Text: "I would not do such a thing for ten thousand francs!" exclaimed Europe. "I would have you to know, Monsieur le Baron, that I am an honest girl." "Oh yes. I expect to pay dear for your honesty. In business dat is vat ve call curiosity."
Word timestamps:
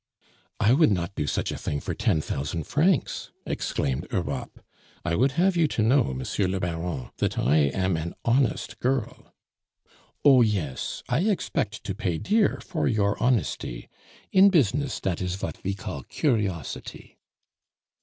"I 0.59 0.73
would 0.73 0.89
not 0.91 1.13
do 1.13 1.27
such 1.27 1.51
a 1.51 1.57
thing 1.59 1.79
for 1.79 1.93
ten 1.93 2.21
thousand 2.21 2.63
francs!" 2.63 3.29
exclaimed 3.45 4.07
Europe. 4.11 4.65
"I 5.05 5.13
would 5.13 5.33
have 5.33 5.55
you 5.55 5.67
to 5.67 5.83
know, 5.83 6.05
Monsieur 6.15 6.47
le 6.47 6.59
Baron, 6.59 7.11
that 7.17 7.37
I 7.37 7.57
am 7.57 7.95
an 7.95 8.15
honest 8.25 8.79
girl." 8.79 9.31
"Oh 10.25 10.41
yes. 10.41 11.03
I 11.07 11.19
expect 11.29 11.83
to 11.83 11.93
pay 11.93 12.17
dear 12.17 12.59
for 12.65 12.87
your 12.87 13.21
honesty. 13.21 13.89
In 14.31 14.49
business 14.49 14.99
dat 14.99 15.21
is 15.21 15.35
vat 15.35 15.57
ve 15.57 15.75
call 15.75 16.01
curiosity." 16.01 17.19